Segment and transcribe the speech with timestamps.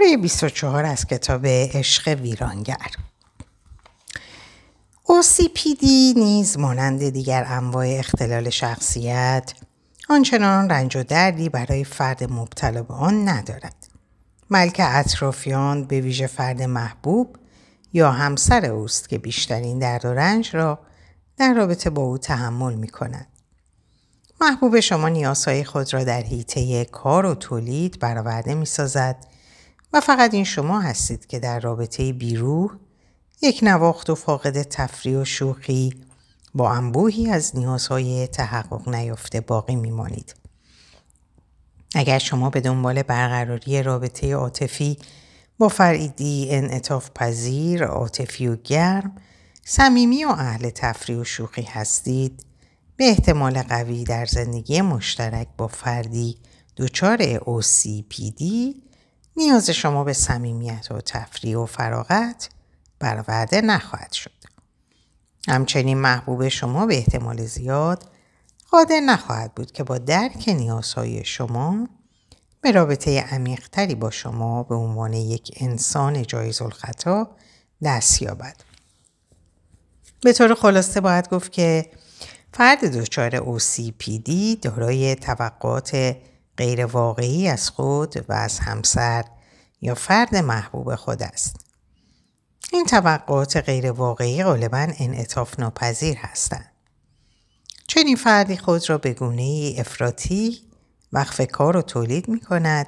[0.00, 2.86] پاره 24 از کتاب عشق ویرانگر
[5.04, 5.84] OCPD
[6.16, 9.52] نیز مانند دیگر انواع اختلال شخصیت
[10.08, 13.74] آنچنان رنج و دردی برای فرد مبتلا به آن ندارد.
[14.50, 17.36] بلکه اطرافیان به ویژه فرد محبوب
[17.92, 20.78] یا همسر اوست که بیشترین درد و رنج را
[21.36, 23.26] در رابطه با او تحمل می کند.
[24.40, 29.35] محبوب شما نیازهای خود را در حیطه کار و تولید برآورده می سازد
[29.92, 32.70] و فقط این شما هستید که در رابطه بیروح
[33.42, 35.94] یک نواخت و فاقد تفریح و شوخی
[36.54, 40.34] با انبوهی از نیازهای تحقق نیافته باقی میمانید.
[41.94, 44.98] اگر شما به دنبال برقراری رابطه عاطفی
[45.58, 49.16] با فریدی انعطاف پذیر، عاطفی و گرم،
[49.64, 52.46] صمیمی و اهل تفریح و شوخی هستید،
[52.96, 56.38] به احتمال قوی در زندگی مشترک با فردی
[56.76, 58.42] دچار OCPD
[59.36, 62.48] نیاز شما به صمیمیت و تفریح و فراغت
[62.98, 64.30] برآورده نخواهد شد.
[65.48, 68.04] همچنین محبوب شما به احتمال زیاد
[68.70, 71.88] قادر نخواهد بود که با درک نیازهای شما
[72.60, 77.30] به رابطه عمیقتری با شما به عنوان یک انسان جایز الخطا
[77.82, 78.56] دست یابد.
[80.20, 81.90] به طور خلاصه باید گفت که
[82.52, 84.30] فرد دچار OCPD
[84.62, 86.16] دارای توقعات
[86.56, 89.24] غیر واقعی از خود و از همسر
[89.80, 91.56] یا فرد محبوب خود است.
[92.72, 96.72] این توقعات غیر واقعی غالبا انعطاف ناپذیر هستند.
[97.86, 100.60] چنین فردی خود را به گونه افراطی
[101.12, 102.86] وقف کار و تولید می کند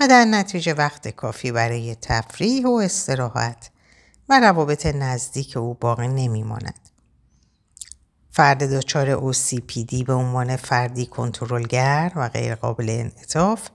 [0.00, 3.70] و در نتیجه وقت کافی برای تفریح و استراحت
[4.28, 6.83] و روابط نزدیک او باقی نمی ماند.
[8.36, 13.68] فرد دچار OCPD به عنوان فردی کنترلگر و غیرقابل انعطاف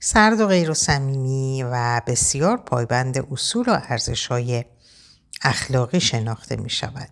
[0.00, 4.64] سرد و غیر و صمیمی و بسیار پایبند اصول و ارزش‌های
[5.42, 7.08] اخلاقی شناخته می شود.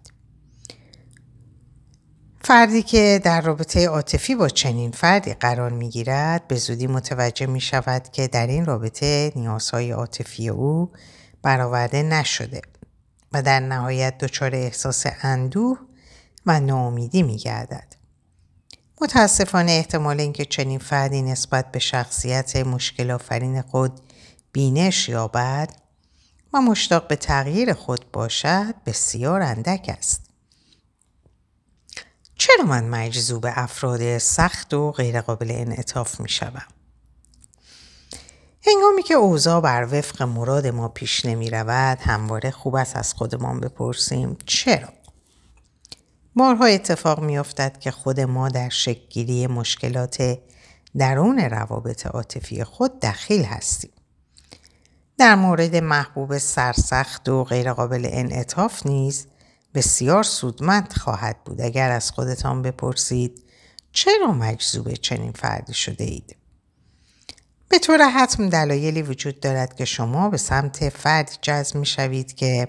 [2.40, 7.60] فردی که در رابطه عاطفی با چنین فردی قرار می گیرد به زودی متوجه می
[7.60, 10.92] شود که در این رابطه نیازهای عاطفی او
[11.42, 12.60] برآورده نشده
[13.32, 15.85] و در نهایت دچار احساس اندوه
[16.46, 17.96] و ناامیدی می گردد.
[19.00, 24.00] متاسفانه احتمال اینکه چنین فردی نسبت به شخصیت مشکل آفرین خود
[24.52, 25.68] بینش یابد
[26.52, 30.22] و مشتاق به تغییر خود باشد بسیار اندک است.
[32.38, 36.66] چرا من مجذوب افراد سخت و غیرقابل انعطاف می شوم؟
[38.66, 43.60] هنگامی که اوضاع بر وفق مراد ما پیش نمی رود همواره خوب است از خودمان
[43.60, 44.88] بپرسیم چرا؟
[46.36, 50.38] بارها اتفاق می افتد که خود ما در شکلگیری مشکلات
[50.98, 53.90] درون روابط عاطفی خود دخیل هستیم.
[55.18, 59.26] در مورد محبوب سرسخت و غیرقابل انعطاف نیز
[59.74, 63.42] بسیار سودمند خواهد بود اگر از خودتان بپرسید
[63.92, 66.36] چرا مجذوب چنین فردی شده اید؟
[67.68, 72.68] به طور حتم دلایلی وجود دارد که شما به سمت فردی جذب می شوید که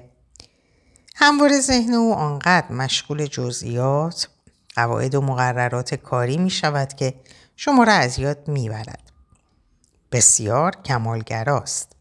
[1.20, 4.30] همواره ذهن او آنقدر مشغول جزئیات
[4.76, 7.14] قواعد و مقررات کاری می شود که
[7.56, 9.12] شما را از یاد می برد.
[10.12, 11.96] بسیار کمالگراست.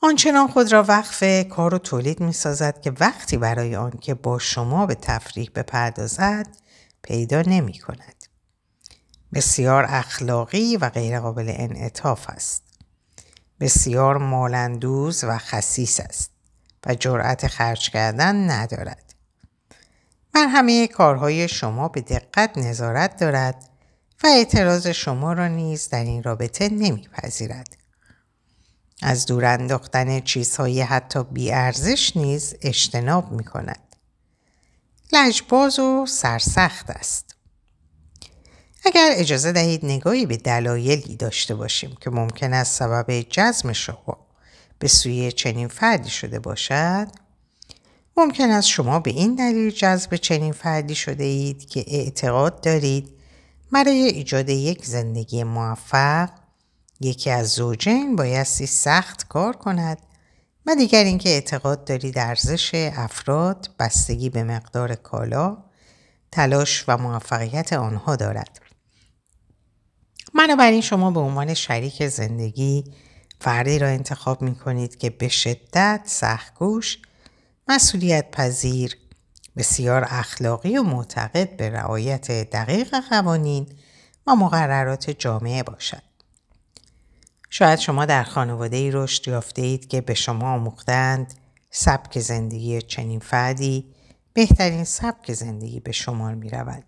[0.00, 4.86] آنچنان خود را وقف کار و تولید می سازد که وقتی برای آنکه با شما
[4.86, 6.46] به تفریح بپردازد
[7.02, 8.24] پیدا نمی کند.
[9.34, 12.62] بسیار اخلاقی و غیرقابل انعطاف است.
[13.60, 16.37] بسیار مالندوز و خصیص است
[16.86, 19.14] و جرأت خرج کردن ندارد.
[20.32, 23.68] بر همه کارهای شما به دقت نظارت دارد
[24.24, 27.76] و اعتراض شما را نیز در این رابطه نمیپذیرد.
[29.02, 33.96] از دور انداختن چیزهای حتی بیارزش نیز اجتناب می کند.
[35.12, 37.34] لجباز و سرسخت است.
[38.84, 44.27] اگر اجازه دهید نگاهی به دلایلی داشته باشیم که ممکن است سبب جزم شما
[44.78, 47.08] به سوی چنین فردی شده باشد؟
[48.16, 53.08] ممکن است شما به این دلیل جذب چنین فردی شده اید که اعتقاد دارید
[53.72, 56.30] برای ایجاد یک زندگی موفق
[57.00, 59.98] یکی از زوجین بایستی سخت کار کند
[60.66, 65.56] و دیگر اینکه اعتقاد دارید ارزش افراد بستگی به مقدار کالا
[66.32, 68.60] تلاش و موفقیت آنها دارد.
[70.34, 72.84] بنابراین شما به عنوان شریک زندگی
[73.40, 76.98] فردی را انتخاب می کنید که به شدت سختگوش
[77.68, 78.96] مسئولیت پذیر
[79.56, 83.66] بسیار اخلاقی و معتقد به رعایت دقیق قوانین
[84.26, 86.02] و مقررات جامعه باشد
[87.50, 91.34] شاید شما در خانواده ای رشد یافته اید که به شما آموختند
[91.70, 93.94] سبک زندگی چنین فردی
[94.32, 96.84] بهترین سبک زندگی به شمار می رود.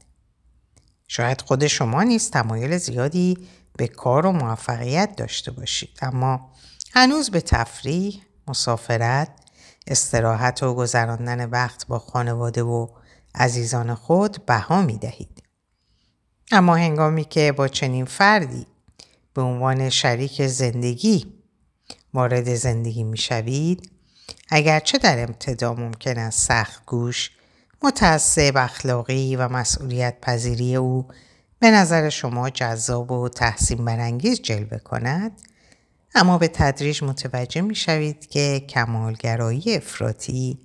[1.09, 3.39] شاید خود شما نیز تمایل زیادی
[3.81, 6.53] به کار و موفقیت داشته باشید اما
[6.93, 9.29] هنوز به تفریح، مسافرت،
[9.87, 12.89] استراحت و گذراندن وقت با خانواده و
[13.35, 15.43] عزیزان خود بها می دهید.
[16.53, 18.67] اما هنگامی که با چنین فردی
[19.35, 21.35] به عنوان شریک زندگی
[22.15, 23.91] وارد زندگی می شوید
[24.51, 27.31] اگرچه در ابتدا ممکن است سخت گوش
[27.83, 31.09] متعصب اخلاقی و مسئولیت پذیری او
[31.61, 35.33] به نظر شما جذاب و تحسین برانگیز جلوه کند
[36.15, 40.59] اما به تدریج متوجه می شوید که کمالگرایی افراطی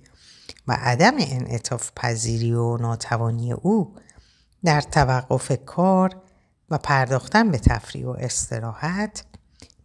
[0.68, 3.94] و عدم انعطاف پذیری و ناتوانی او
[4.64, 6.22] در توقف کار
[6.70, 9.24] و پرداختن به تفریح و استراحت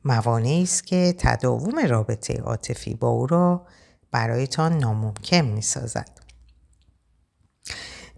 [0.05, 3.67] موانعی است که تداوم رابطه عاطفی با او را
[4.11, 6.20] برایتان ناممکن می سازد.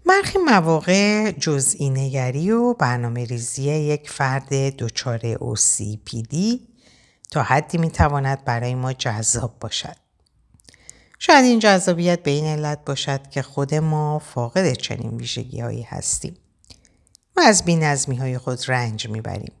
[0.06, 6.36] برخی مواقع جزئی نگری و برنامه ریزی یک فرد دچار OCPD
[7.30, 9.96] تا حدی می تواند برای ما جذاب باشد.
[11.18, 16.36] شاید این جذابیت به این علت باشد که خود ما فاقد چنین ویژگی هایی هستیم
[17.36, 19.52] و از بینظمی های خود رنج می‌بریم.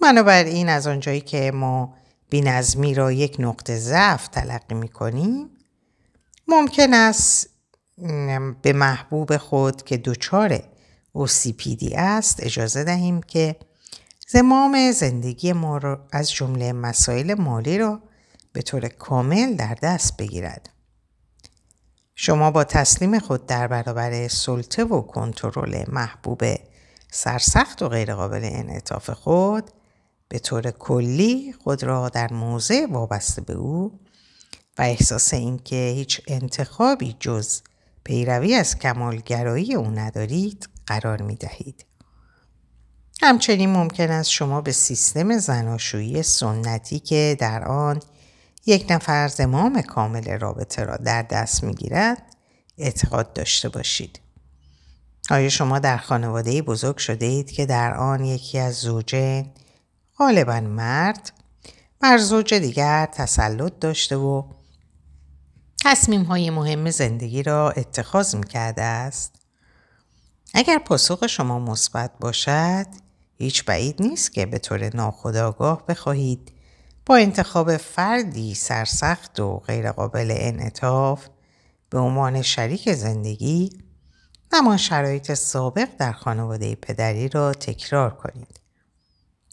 [0.00, 1.94] بنابراین از آنجایی که ما
[2.30, 5.50] بینظمی را یک نقطه ضعف تلقی می کنیم
[6.48, 7.50] ممکن است
[8.62, 10.62] به محبوب خود که دچار
[11.18, 13.56] OCPD است اجازه دهیم که
[14.28, 18.00] زمام زندگی ما را از جمله مسائل مالی را
[18.52, 20.70] به طور کامل در دست بگیرد.
[22.14, 26.44] شما با تسلیم خود در برابر سلطه و کنترل محبوب
[27.10, 29.70] سرسخت و غیرقابل انعطاف خود
[30.28, 34.00] به طور کلی خود را در موضع وابسته به او
[34.78, 37.60] و احساس اینکه هیچ انتخابی جز
[38.04, 41.84] پیروی از کمالگرایی او ندارید قرار می دهید.
[43.22, 48.00] همچنین ممکن است شما به سیستم زناشویی سنتی که در آن
[48.66, 52.22] یک نفر زمام کامل رابطه را در دست می گیرد
[52.78, 54.20] اعتقاد داشته باشید.
[55.30, 59.50] آیا شما در خانواده بزرگ شده اید که در آن یکی از زوجین
[60.18, 61.32] غالبا مرد
[62.00, 64.42] بر زوج دیگر تسلط داشته و
[65.84, 69.34] تصمیم های مهم زندگی را اتخاذ می کرده است؟
[70.54, 72.86] اگر پاسخ شما مثبت باشد
[73.38, 76.52] هیچ بعید نیست که به طور ناخودآگاه بخواهید
[77.06, 81.26] با انتخاب فردی سرسخت و غیرقابل انعطاف
[81.90, 83.70] به عنوان شریک زندگی
[84.52, 88.60] همان شرایط سابق در خانواده پدری را تکرار کنید.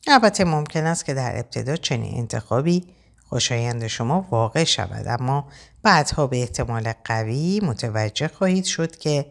[0.07, 2.96] البته ممکن است که در ابتدا چنین انتخابی
[3.29, 5.47] خوشایند شما واقع شود اما
[5.83, 9.25] بعدها به احتمال قوی متوجه خواهید شد که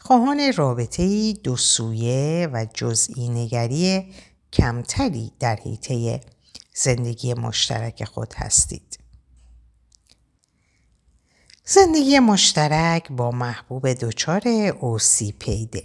[0.00, 4.14] خواهان رابطه دو سویه و جزئی نگری
[4.52, 6.20] کمتری در حیطه
[6.74, 8.98] زندگی مشترک خود هستید.
[11.64, 14.48] زندگی مشترک با محبوب دچار
[14.80, 15.84] اوسی پیده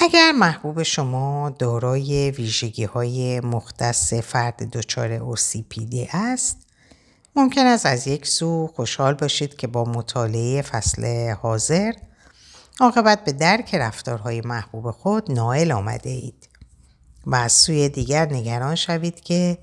[0.00, 6.56] اگر محبوب شما دارای ویژگی های مختص فرد دچار اوسیپیدی است
[7.36, 11.92] ممکن است از یک سو خوشحال باشید که با مطالعه فصل حاضر
[12.80, 16.48] عاقبت به درک رفتارهای محبوب خود نائل آمده اید
[17.26, 19.58] و از سوی دیگر نگران شوید که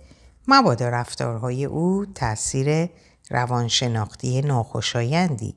[0.47, 2.89] مبادا رفتارهای او تاثیر
[3.29, 5.55] روانشناختی ناخوشایندی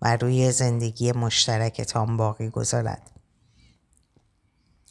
[0.00, 3.10] بر روی زندگی مشترکتان باقی گذارد.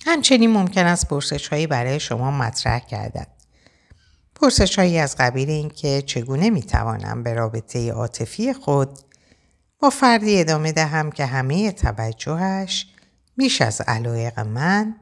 [0.05, 3.27] همچنین ممکن است پرسش هایی برای شما مطرح کردند.
[4.35, 8.99] پرسش هایی از قبیل اینکه چگونه می توانم به رابطه عاطفی خود
[9.79, 12.87] با فردی ادامه دهم که همه توجهش
[13.37, 14.95] بیش از علایق من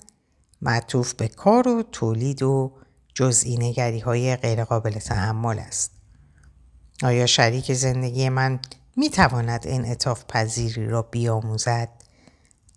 [0.62, 2.74] معطوف به کار و تولید و
[3.14, 5.92] جزئی نگری های غیرقابل تحمل است.
[7.04, 8.60] آیا شریک زندگی من
[8.96, 11.90] می تواند انعطاف پذیری را بیاموزد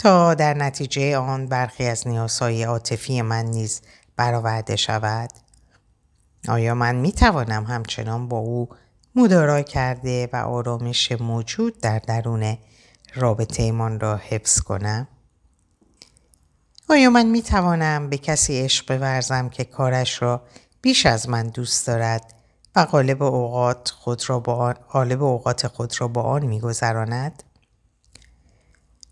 [0.00, 3.80] تا در نتیجه آن برخی از نیازهای عاطفی من نیز
[4.16, 5.30] برآورده شود؟
[6.48, 8.68] آیا من می توانم همچنان با او
[9.14, 12.58] مدارا کرده و آرامش موجود در درون
[13.14, 15.08] رابطه من را حفظ کنم؟
[16.88, 20.42] آیا من می توانم به کسی عشق بورزم که کارش را
[20.82, 22.34] بیش از من دوست دارد
[22.76, 27.42] و غالب اوقات خود را با آن غالب اوقات خود را با آن میگذراند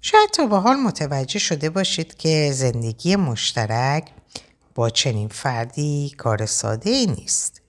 [0.01, 4.11] شاید تا به حال متوجه شده باشید که زندگی مشترک
[4.75, 7.61] با چنین فردی کار ساده ای نیست.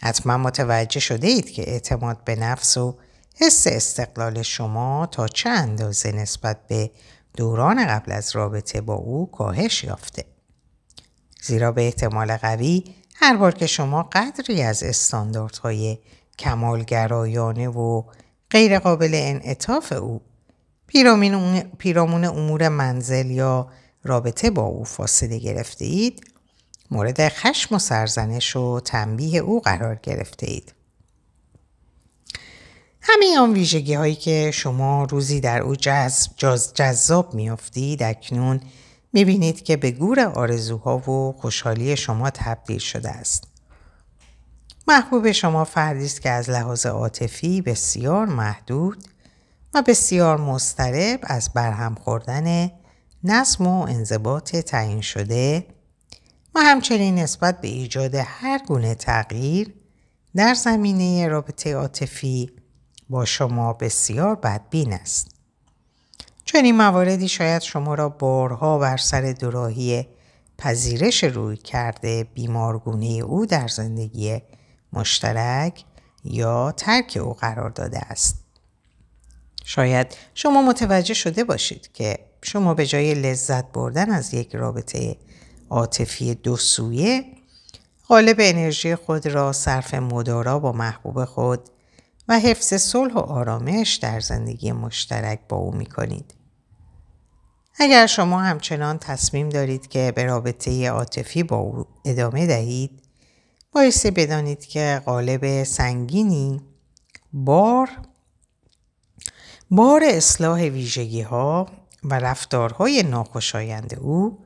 [0.00, 2.98] حتما متوجه شده اید که اعتماد به نفس و
[3.36, 6.90] حس استقلال شما تا چه اندازه نسبت به
[7.36, 10.24] دوران قبل از رابطه با او کاهش یافته.
[11.42, 15.98] زیرا به احتمال قوی هر بار که شما قدری از استانداردهای
[16.38, 18.02] کمالگرایانه و
[18.50, 20.20] غیرقابل انعطاف او
[21.78, 23.68] پیرامون امور منزل یا
[24.04, 26.30] رابطه با او فاصله گرفته اید
[26.90, 30.74] مورد خشم و سرزنش و تنبیه او قرار گرفته اید.
[33.00, 36.30] همه آن ویژگی هایی که شما روزی در او جذب
[36.74, 38.60] جذاب میافتید اکنون
[39.12, 43.44] می‌بینید که به گور آرزوها و خوشحالی شما تبدیل شده است.
[44.88, 49.04] محبوب شما فردی است که از لحاظ عاطفی بسیار محدود
[49.74, 52.70] و بسیار مضطرب از برهم خوردن
[53.24, 55.66] نظم و انضباط تعیین شده
[56.54, 59.74] و همچنین نسبت به ایجاد هر گونه تغییر
[60.36, 62.50] در زمینه رابطه عاطفی
[63.10, 65.28] با شما بسیار بدبین است.
[66.44, 70.06] چون این مواردی شاید شما را بارها بر سر دوراهی
[70.58, 74.42] پذیرش روی کرده بیمارگونه او در زندگی
[74.92, 75.84] مشترک
[76.24, 78.43] یا ترک او قرار داده است.
[79.66, 85.16] شاید شما متوجه شده باشید که شما به جای لذت بردن از یک رابطه
[85.70, 87.24] عاطفی دو سویه
[88.08, 91.60] غالب انرژی خود را صرف مدارا با محبوب خود
[92.28, 96.34] و حفظ صلح و آرامش در زندگی مشترک با او می کنید.
[97.78, 103.02] اگر شما همچنان تصمیم دارید که به رابطه عاطفی با او ادامه دهید
[103.72, 106.60] بایستی بدانید که قالب سنگینی
[107.32, 107.88] بار
[109.70, 111.66] بار اصلاح ویژگی ها
[112.04, 114.38] و رفتارهای ناخوشایند او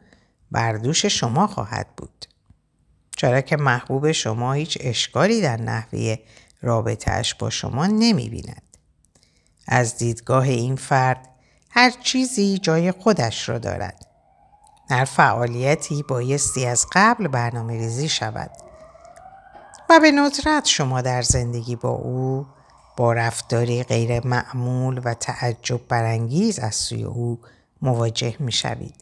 [0.51, 2.27] بر دوش شما خواهد بود.
[3.17, 6.17] چرا که محبوب شما هیچ اشکالی در نحوه
[6.63, 8.63] رابطهش با شما نمی بیند.
[9.69, 11.29] از دیدگاه این فرد
[11.71, 14.07] هر چیزی جای خودش را دارد.
[14.91, 18.51] هر فعالیتی بایستی از قبل برنامه ریزی شود
[19.91, 22.47] و به ندرت شما در زندگی با او
[22.99, 27.41] با رفتاری غیر معمول و تعجب برانگیز از سوی او
[27.83, 28.95] مواجه می شوید.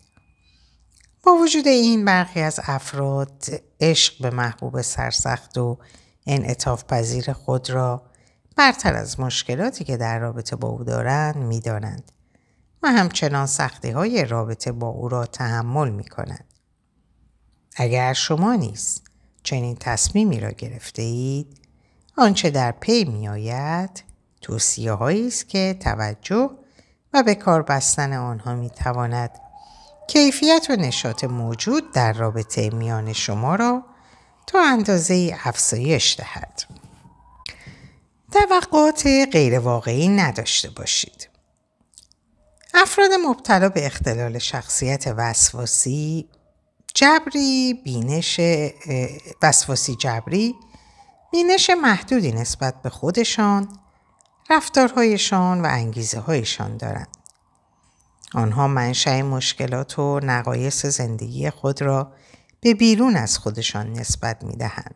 [1.22, 3.44] با وجود این برخی از افراد
[3.80, 5.78] عشق به محبوب سرسخت و
[6.26, 8.02] انعطاف پذیر خود را
[8.56, 12.12] برتر از مشکلاتی که در رابطه با او دارند می دانند
[12.82, 16.54] و همچنان سختی های رابطه با او را تحمل می کنند.
[17.76, 19.02] اگر شما نیست
[19.42, 21.65] چنین تصمیمی را گرفته اید
[22.18, 24.04] آنچه در پی می آید
[24.42, 26.50] توصیه هایی است که توجه
[27.12, 29.30] و به کار بستن آنها می تواند
[30.08, 33.82] کیفیت و نشاط موجود در رابطه میان شما را
[34.46, 36.62] تا اندازه افزایش دهد.
[38.32, 41.28] توقعات غیرواقعی نداشته باشید.
[42.74, 46.28] افراد مبتلا به اختلال شخصیت وسواسی
[46.94, 48.40] جبری بینش
[49.42, 50.54] وسواسی جبری
[51.32, 53.68] بینش محدودی نسبت به خودشان
[54.50, 57.08] رفتارهایشان و انگیزه هایشان دارند.
[58.34, 62.12] آنها منشأ مشکلات و نقایص زندگی خود را
[62.60, 64.94] به بیرون از خودشان نسبت می دهند.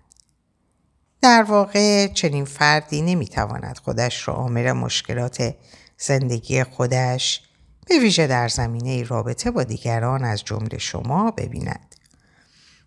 [1.23, 5.55] در واقع چنین فردی نمی تواند خودش را عامل مشکلات
[5.99, 7.43] زندگی خودش
[7.87, 11.90] به ویژه در زمینه رابطه با دیگران از جمله شما ببیند.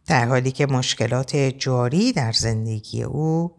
[0.07, 3.55] در حالی که مشکلات جاری در زندگی او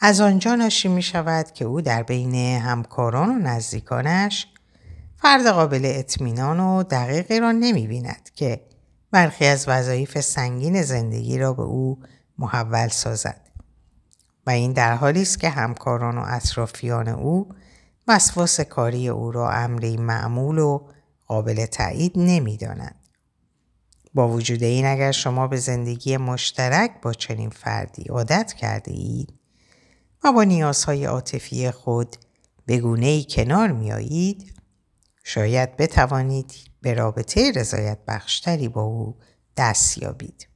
[0.00, 4.46] از آنجا ناشی می شود که او در بین همکاران و نزدیکانش
[5.16, 8.60] فرد قابل اطمینان و دقیقی را نمی بیند که
[9.10, 11.98] برخی از وظایف سنگین زندگی را به او
[12.38, 13.40] محول سازد
[14.46, 17.48] و این در حالی است که همکاران و اطرافیان او
[18.08, 20.88] وسواس کاری او را امری معمول و
[21.26, 23.05] قابل تایید نمی‌دانند.
[24.16, 29.32] با وجود این اگر شما به زندگی مشترک با چنین فردی عادت کرده اید
[30.24, 32.16] و با نیازهای عاطفی خود
[32.66, 34.52] به گونه ای کنار میایید
[35.24, 39.16] شاید بتوانید به رابطه رضایت بخشتری با او
[39.56, 40.48] دست یابید.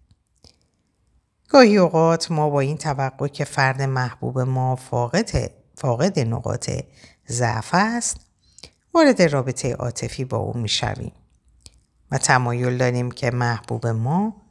[1.49, 6.71] گاهی اوقات ما با این توقع که فرد محبوب ما فاقد, فاقد نقاط
[7.29, 8.17] ضعف است
[8.95, 11.13] وارد رابطه عاطفی با او می‌شویم
[12.11, 14.43] و تمایل داریم که محبوب ما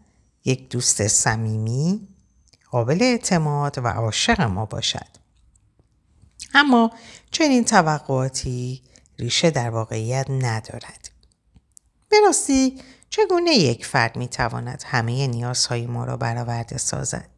[0.45, 2.07] یک دوست صمیمی
[2.71, 5.07] قابل اعتماد و عاشق ما باشد
[6.53, 6.91] اما
[7.31, 8.83] چنین توقعاتی
[9.19, 11.09] ریشه در واقعیت ندارد
[12.09, 17.29] به راستی چگونه یک فرد می تواند همه نیازهای ما را برآورده سازد؟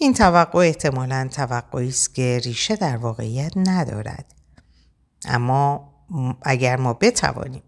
[0.00, 4.34] این توقع احتمالا توقعی است که ریشه در واقعیت ندارد.
[5.24, 5.92] اما
[6.42, 7.62] اگر ما بتوانیم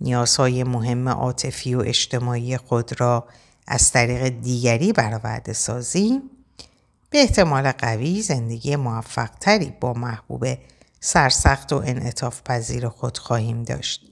[0.00, 3.28] نیازهای مهم عاطفی و اجتماعی خود را
[3.66, 6.22] از طریق دیگری برآورده سازیم
[7.10, 10.46] به احتمال قوی زندگی موفقتری با محبوب
[11.00, 14.04] سرسخت و انعطاف پذیر خود خواهیم داشت.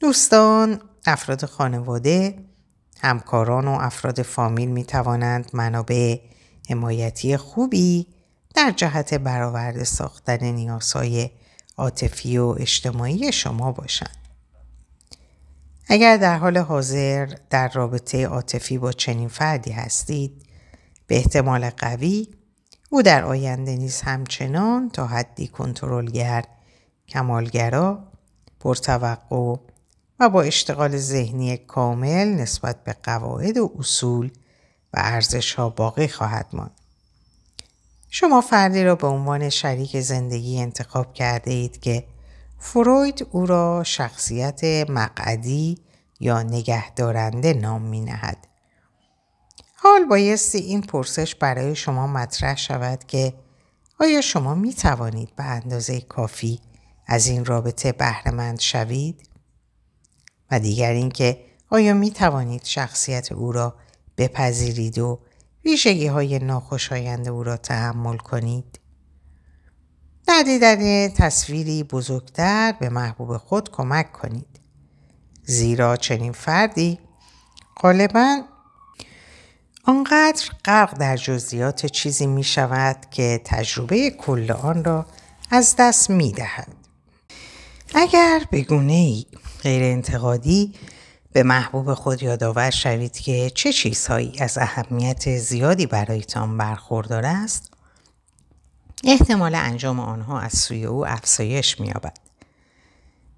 [0.00, 2.38] دوستان، افراد خانواده،
[3.00, 6.18] همکاران و افراد فامیل می توانند منابع
[6.70, 8.06] حمایتی خوبی
[8.54, 11.30] در جهت برآورده ساختن نیازهای
[11.76, 14.19] عاطفی و اجتماعی شما باشند.
[15.92, 20.46] اگر در حال حاضر در رابطه عاطفی با چنین فردی هستید
[21.06, 22.28] به احتمال قوی
[22.90, 26.44] او در آینده نیز همچنان تا حدی کنترلگر
[27.08, 27.98] کمالگرا
[28.60, 29.56] پرتوقع
[30.20, 34.30] و با اشتغال ذهنی کامل نسبت به قواعد و اصول
[34.94, 36.80] و ارزش ها باقی خواهد ماند.
[38.10, 42.04] شما فردی را به عنوان شریک زندگی انتخاب کرده اید که
[42.62, 45.78] فروید او را شخصیت مقعدی
[46.20, 48.46] یا نگهدارنده نام می نهد.
[49.74, 53.34] حال بایستی این پرسش برای شما مطرح شود که
[54.00, 56.60] آیا شما می توانید به اندازه کافی
[57.06, 59.28] از این رابطه بهرهمند شوید؟
[60.50, 63.74] و دیگر اینکه آیا می توانید شخصیت او را
[64.18, 65.20] بپذیرید و
[65.64, 68.79] ویژگی های ناخوشایند او را تحمل کنید؟
[70.30, 74.60] در دیدن تصویری بزرگتر به محبوب خود کمک کنید.
[75.44, 76.98] زیرا چنین فردی
[77.80, 78.42] غالبا
[79.84, 85.06] آنقدر غرق در جزئیات چیزی می شود که تجربه کل آن را
[85.50, 86.68] از دست می دهد.
[87.94, 89.26] اگر به گونه ای
[89.62, 90.74] غیر انتقادی
[91.32, 97.69] به محبوب خود یادآور شوید که چه چیزهایی از اهمیت زیادی برایتان برخوردار است
[99.04, 102.16] احتمال انجام آنها از سوی او افزایش مییابد.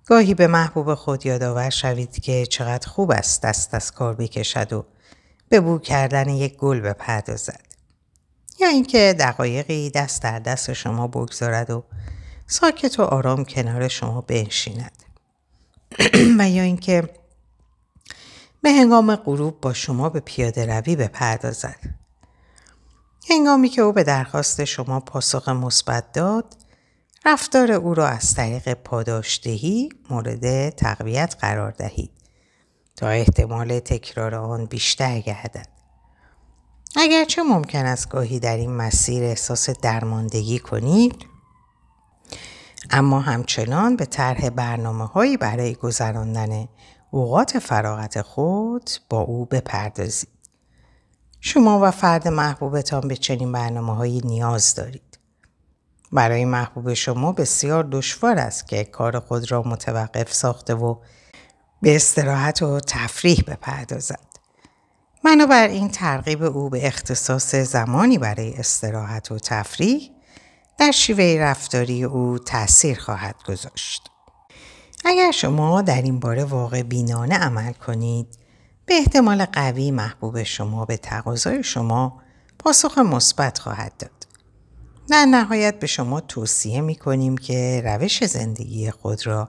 [0.07, 4.85] گاهی به محبوب خود یادآور شوید که چقدر خوب است دست از کار بکشد و
[5.49, 7.61] به بو کردن یک گل بپردازد.
[8.61, 11.85] یا اینکه دقایقی دست در دست شما بگذارد و
[12.47, 15.03] ساکت و آرام کنار شما بنشیند.
[16.39, 17.09] و یا اینکه
[18.63, 22.02] به هنگام غروب با شما به پیاده روی بپردازد.
[23.31, 26.57] هنگامی که او به درخواست شما پاسخ مثبت داد
[27.25, 32.11] رفتار او را از طریق پاداشدهی مورد تقویت قرار دهید
[32.97, 35.69] تا احتمال تکرار آن بیشتر گردد.
[36.97, 41.15] اگرچه ممکن است گاهی در این مسیر احساس درماندگی کنید
[42.91, 46.69] اما همچنان به طرح برنامه هایی برای گذراندن
[47.11, 50.32] اوقات فراغت خود با او بپردازید.
[51.45, 55.19] شما و فرد محبوبتان به چنین برنامه هایی نیاز دارید.
[56.13, 60.97] برای محبوب شما بسیار دشوار است که کار خود را متوقف ساخته و
[61.83, 64.27] به استراحت و تفریح بپردازد.
[65.51, 70.11] این ترغیب او به اختصاص زمانی برای استراحت و تفریح
[70.79, 74.03] در شیوه رفتاری او تأثیر خواهد گذاشت.
[75.05, 78.42] اگر شما در این باره واقع بینانه عمل کنید
[78.87, 82.23] به احتمال قوی محبوب شما به تقاضای شما
[82.59, 84.27] پاسخ مثبت خواهد داد.
[85.09, 89.49] در نهایت به شما توصیه می کنیم که روش زندگی خود را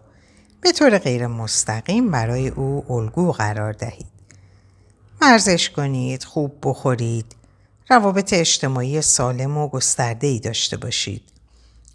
[0.61, 4.13] به طور غیر مستقیم برای او الگو قرار دهید.
[5.21, 7.35] ورزش کنید، خوب بخورید،
[7.89, 11.23] روابط اجتماعی سالم و گسترده ای داشته باشید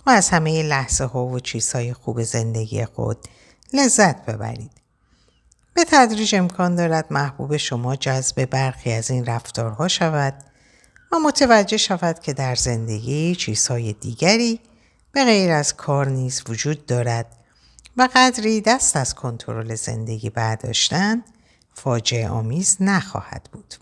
[0.07, 3.19] و از همه لحظه ها و چیزهای خوب زندگی خود
[3.73, 4.71] لذت ببرید.
[5.79, 10.35] به تدریج امکان دارد محبوب شما جذب برخی از این رفتارها شود
[11.13, 14.61] و متوجه شود که در زندگی چیزهای دیگری
[15.13, 17.27] به غیر از کار نیز وجود دارد
[17.97, 21.23] و قدری دست از کنترل زندگی برداشتن
[21.75, 23.75] فاجعه آمیز نخواهد بود.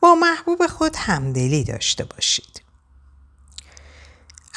[0.00, 2.57] با محبوب خود همدلی داشته باشید.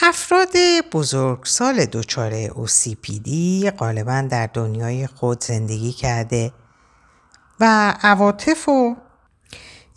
[0.04, 0.52] افراد
[0.92, 3.30] بزرگسال دچار OCPD
[3.78, 6.52] غالبا در دنیای خود زندگی کرده
[7.60, 8.96] و عواطف و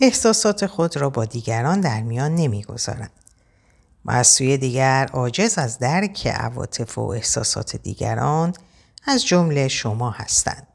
[0.01, 3.11] احساسات خود را با دیگران در میان نمی‌گذارند
[4.05, 8.53] و از سوی دیگر عاجز از درک عواطف و احساسات دیگران
[9.07, 10.67] از جمله شما هستند.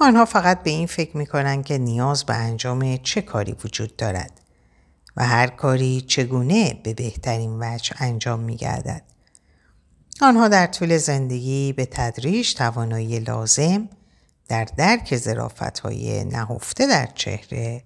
[0.00, 4.41] آنها فقط به این فکر می کنند که نیاز به انجام چه کاری وجود دارد
[5.16, 9.02] و هر کاری چگونه به بهترین وجه انجام می گردد.
[10.20, 13.88] آنها در طول زندگی به تدریج توانایی لازم
[14.48, 17.82] در درک زرافت های نهفته در چهره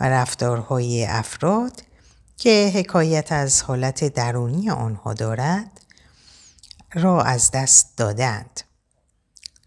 [0.00, 1.82] و رفتارهای افراد
[2.36, 5.80] که حکایت از حالت درونی آنها دارد
[6.92, 8.60] را از دست دادند.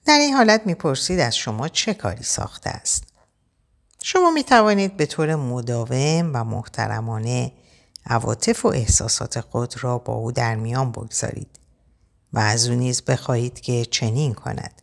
[0.06, 3.07] در این حالت می‌پرسید از شما چه کاری ساخته است.
[4.04, 7.52] شما می توانید به طور مداوم و محترمانه
[8.06, 11.60] عواطف و احساسات خود را با او در میان بگذارید
[12.34, 14.82] و از او نیز بخواهید که چنین کند.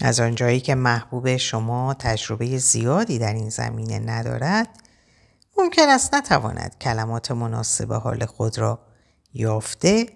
[0.00, 4.68] از آنجایی که محبوب شما تجربه زیادی در این زمینه ندارد
[5.58, 8.78] ممکن است نتواند کلمات مناسب حال خود را
[9.34, 10.06] یافته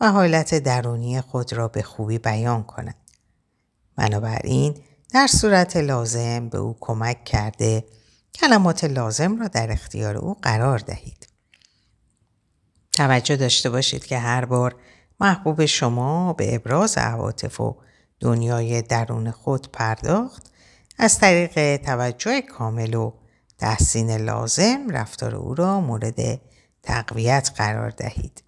[0.00, 2.94] و حالت درونی خود را به خوبی بیان کند.
[3.96, 4.76] بنابراین
[5.12, 7.84] در صورت لازم به او کمک کرده
[8.34, 11.28] کلمات لازم را در اختیار او قرار دهید.
[12.92, 14.76] توجه داشته باشید که هر بار
[15.20, 17.76] محبوب شما به ابراز عواطف و
[18.20, 20.50] دنیای درون خود پرداخت
[20.98, 23.12] از طریق توجه کامل و
[23.58, 26.40] تحسین لازم رفتار او را مورد
[26.82, 28.42] تقویت قرار دهید.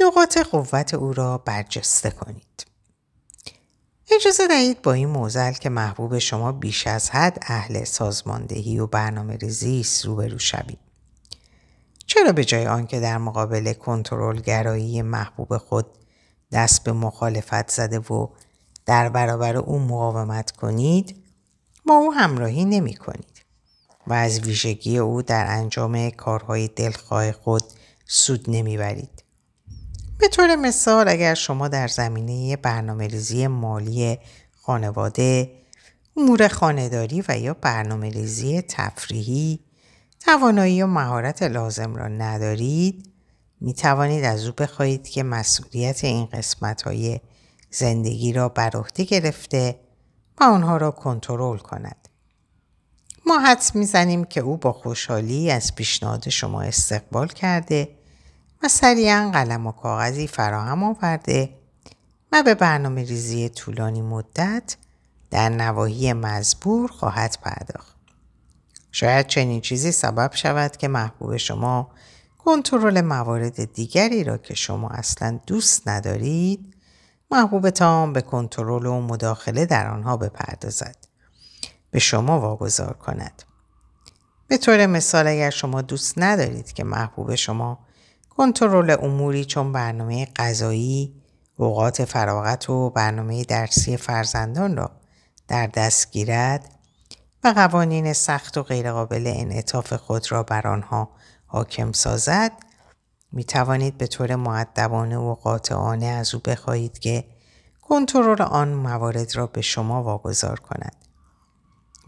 [0.00, 2.75] نقاط قوت او را برجسته کنید.
[4.10, 9.36] اجازه دهید با این موزل که محبوب شما بیش از حد اهل سازماندهی و برنامه
[9.36, 10.78] ریزی روبرو شوید.
[12.06, 15.86] چرا به جای آنکه در مقابل کنترلگرایی محبوب خود
[16.52, 18.28] دست به مخالفت زده و
[18.86, 21.22] در برابر او مقاومت کنید
[21.86, 23.44] با او همراهی نمی کنید
[24.06, 27.62] و از ویژگی او در انجام کارهای دلخواه خود
[28.06, 29.25] سود نمی‌برید.
[30.18, 34.18] به طور مثال اگر شما در زمینه برنامه ریزی مالی
[34.62, 35.50] خانواده،
[36.16, 39.60] امور خانهداری و یا برنامه ریزی تفریحی
[40.20, 43.12] توانایی و مهارت لازم را ندارید
[43.60, 47.20] می توانید از او بخواهید که مسئولیت این قسمت های
[47.70, 49.80] زندگی را بر عهده گرفته
[50.40, 52.08] و آنها را کنترل کند.
[53.26, 57.88] ما حدس می‌زنیم که او با خوشحالی از پیشنهاد شما استقبال کرده
[58.62, 61.50] و سریعا قلم و کاغذی فراهم آورده
[62.32, 64.76] و به برنامه ریزی طولانی مدت
[65.30, 67.96] در نواحی مزبور خواهد پرداخت.
[68.92, 71.90] شاید چنین چیزی سبب شود که محبوب شما
[72.38, 76.74] کنترل موارد دیگری را که شما اصلا دوست ندارید
[77.30, 80.96] محبوبتان به کنترل و مداخله در آنها بپردازد
[81.90, 83.42] به شما واگذار کند
[84.48, 87.85] به طور مثال اگر شما دوست ندارید که محبوب شما
[88.36, 91.22] کنترل اموری چون برنامه غذایی
[91.56, 94.90] اوقات فراغت و برنامه درسی فرزندان را
[95.48, 96.70] در دست گیرد
[97.44, 101.10] و قوانین سخت و غیرقابل انعطاف خود را بر آنها
[101.46, 102.52] حاکم سازد
[103.32, 107.24] می توانید به طور معدبانه و قاطعانه از او بخواهید که
[107.82, 110.96] کنترل آن موارد را به شما واگذار کند.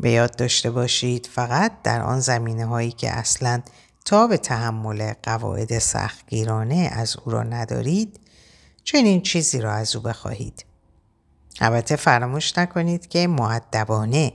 [0.00, 3.62] به یاد داشته باشید فقط در آن زمینه هایی که اصلا
[4.08, 8.20] تا به تحمل قواعد سختگیرانه از او را ندارید
[8.84, 10.64] چنین چیزی را از او بخواهید.
[11.60, 14.32] البته فراموش نکنید که معدبانه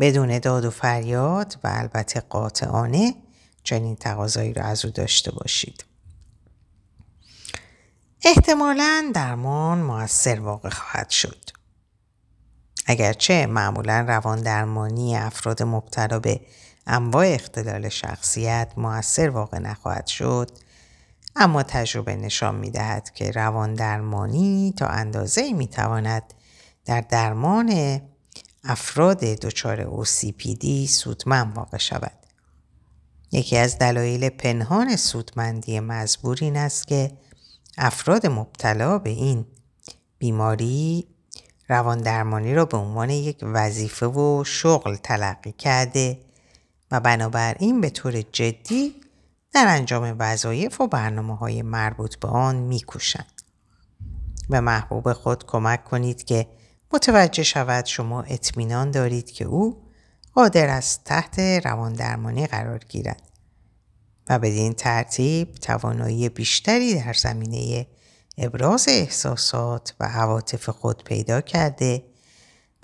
[0.00, 3.14] بدون داد و فریاد و البته قاطعانه
[3.62, 5.84] چنین تقاضایی را از او داشته باشید.
[8.24, 11.44] احتمالا درمان موثر واقع خواهد شد.
[12.86, 16.40] اگرچه معمولا روان درمانی افراد مبتلا به
[16.88, 20.50] انواع اختلال شخصیت موثر واقع نخواهد شد
[21.36, 26.34] اما تجربه نشان می دهد که روان درمانی تا اندازه می تواند
[26.84, 28.00] در درمان
[28.64, 32.12] افراد دچار OCPD سودمند واقع شود.
[33.32, 37.12] یکی از دلایل پنهان سودمندی مزبور این است که
[37.78, 39.46] افراد مبتلا به این
[40.18, 41.08] بیماری
[41.68, 46.18] روان درمانی را به عنوان یک وظیفه و شغل تلقی کرده
[46.90, 48.94] و بنابراین به طور جدی
[49.52, 53.42] در انجام وظایف و برنامه های مربوط به آن میکوشند.
[54.50, 56.46] به محبوب خود کمک کنید که
[56.92, 59.82] متوجه شود شما اطمینان دارید که او
[60.34, 63.22] قادر است تحت روان درمانی قرار گیرد
[64.28, 67.86] و بدین ترتیب توانایی بیشتری در زمینه
[68.38, 72.02] ابراز احساسات و عواطف خود پیدا کرده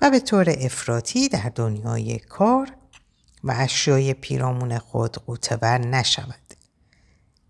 [0.01, 2.67] و به طور افراطی در دنیای کار
[3.45, 6.53] و اشیای پیرامون خود قوتور نشود.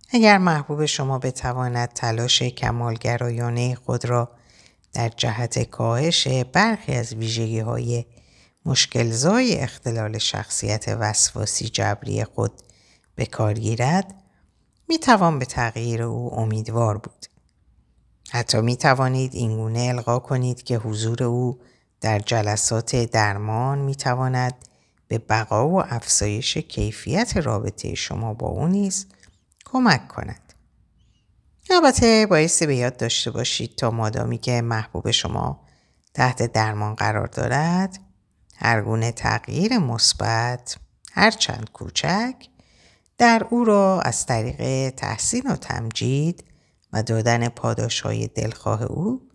[0.10, 4.32] اگر محبوب شما بتواند تلاش کمالگرایانه خود را
[4.94, 8.06] در جهت کاهش برخی از ویژگی های
[8.66, 12.52] مشکلزای اختلال شخصیت وسواسی جبری خود
[13.16, 14.16] به کار گیرد
[14.90, 17.26] می توان به تغییر او امیدوار بود.
[18.32, 21.60] حتی می توانید اینگونه القا کنید که حضور او
[22.02, 24.54] در جلسات درمان می تواند
[25.08, 29.08] به بقا و افزایش کیفیت رابطه شما با او نیز
[29.65, 30.54] کمک کند.
[31.70, 35.65] البته بایستی به یاد داشته باشید تا مادامی که محبوب شما
[36.13, 38.00] تحت درمان قرار دارد
[38.56, 40.78] هر گونه تغییر مثبت
[41.12, 42.36] هرچند کوچک
[43.18, 46.44] در او را از طریق تحسین و تمجید
[46.94, 49.30] و دادن پاداش های دلخواه او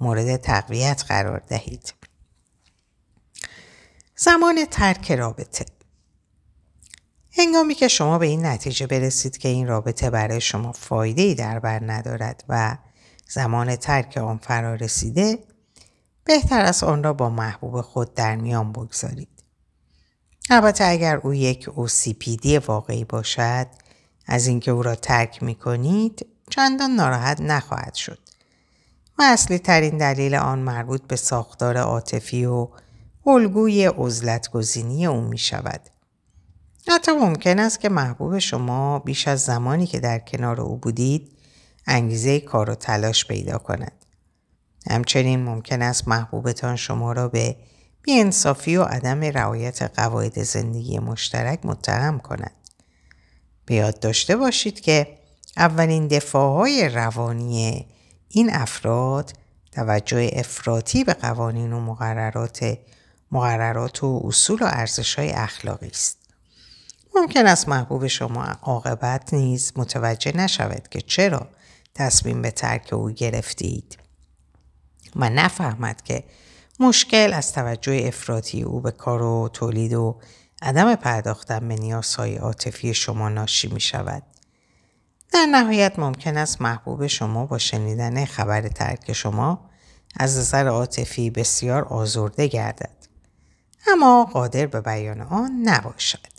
[0.00, 1.94] مورد تقویت قرار دهید.
[4.16, 5.64] زمان ترک رابطه
[7.38, 11.58] هنگامی که شما به این نتیجه برسید که این رابطه برای شما فایده ای در
[11.58, 12.78] بر ندارد و
[13.28, 15.38] زمان ترک آن فرا رسیده
[16.24, 19.28] بهتر از آن را با محبوب خود در میان بگذارید.
[20.50, 23.66] البته اگر او یک OCPD واقعی باشد
[24.26, 28.18] از اینکه او را ترک می کنید چندان ناراحت نخواهد شد.
[29.18, 32.68] و اصلی ترین دلیل آن مربوط به ساختار عاطفی و
[33.26, 35.80] الگوی عزلت گزینی او می شود.
[36.88, 41.32] حتی ممکن است که محبوب شما بیش از زمانی که در کنار او بودید
[41.86, 43.92] انگیزه کار و تلاش پیدا کند.
[44.90, 47.56] همچنین ممکن است محبوبتان شما را به
[48.02, 52.54] بیانصافی و عدم رعایت قواعد زندگی مشترک متهم کند.
[53.66, 55.18] بیاد داشته باشید که
[55.56, 57.86] اولین دفاعهای روانی
[58.28, 59.32] این افراد
[59.72, 62.78] توجه افراطی به قوانین و مقررات
[63.32, 66.18] مقررات و اصول و ارزش های اخلاقی است.
[67.14, 71.48] ممکن است محبوب شما عاقبت نیز متوجه نشود که چرا
[71.94, 73.98] تصمیم به ترک او گرفتید
[75.16, 76.24] و نفهمد که
[76.80, 80.20] مشکل از توجه افراطی او به کار و تولید و
[80.62, 84.22] عدم پرداختن به نیازهای عاطفی شما ناشی می شود.
[85.32, 89.70] در نهایت ممکن است محبوب شما با شنیدن خبر ترک شما
[90.16, 93.03] از نظر عاطفی بسیار آزرده گردد.
[93.92, 96.34] اما قادر به بیان آن نباشد.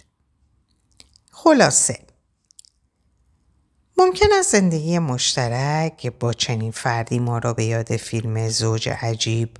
[1.32, 2.00] خلاصه
[3.98, 9.58] ممکن است زندگی مشترک با چنین فردی ما را به یاد فیلم زوج عجیب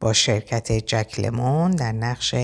[0.00, 2.34] با شرکت جک لمون در نقش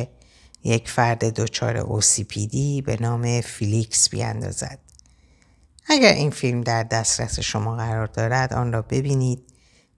[0.65, 4.79] یک فرد دچار OCPD به نام فیلیکس بیاندازد.
[5.87, 9.43] اگر این فیلم در دسترس شما قرار دارد آن را ببینید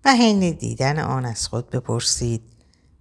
[0.05, 2.56] و حین دیدن آن از خود بپرسید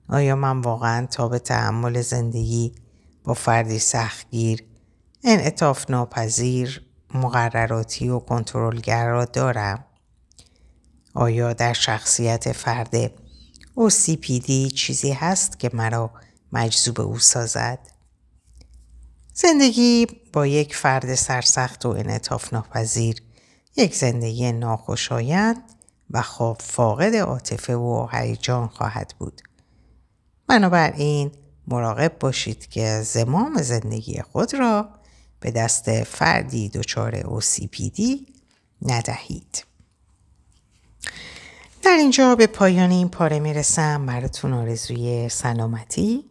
[0.10, 2.76] آیا من واقعا تا به تحمل زندگی
[3.24, 4.64] با فردی سختگیر
[5.24, 6.82] انعطاف ناپذیر
[7.14, 9.86] مقرراتی و کنترلگر را دارم؟
[11.14, 13.12] آیا در شخصیت فرد
[13.78, 16.12] OCPD چیزی هست که مرا
[16.52, 17.80] مجذوب او سازد؟
[19.34, 23.22] زندگی با یک فرد سرسخت و انعطاف ناپذیر
[23.76, 25.64] یک زندگی ناخوشایند
[26.12, 29.42] و خواب فاقد عاطفه و هیجان خواهد بود.
[30.48, 31.32] بنابراین
[31.68, 34.90] مراقب باشید که زمام زندگی خود را
[35.40, 38.02] به دست فردی دچار OCPD
[38.82, 39.66] ندهید.
[41.84, 44.06] در اینجا به پایان این پاره می‌رسم.
[44.06, 46.26] براتون آرزوی سلامتی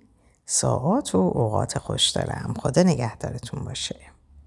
[0.46, 2.54] ساعات و اوقات خوش دارم.
[2.58, 4.13] خدا نگهدارتون باشه.